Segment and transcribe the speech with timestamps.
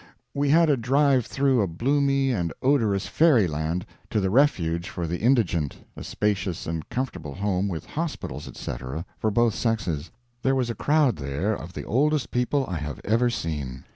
[0.33, 5.05] We had a drive through a bloomy and odorous fairy land, to the Refuge for
[5.05, 10.09] the Indigent a spacious and comfortable home, with hospitals, etc., for both sexes.
[10.41, 13.83] There was a crowd there, of the oldest people I have ever seen.